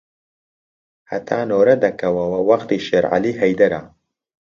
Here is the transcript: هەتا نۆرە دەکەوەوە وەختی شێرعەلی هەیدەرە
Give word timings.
هەتا 1.11 1.37
نۆرە 1.49 1.75
دەکەوەوە 1.83 2.39
وەختی 2.49 2.83
شێرعەلی 2.87 3.33
هەیدەرە 3.41 3.81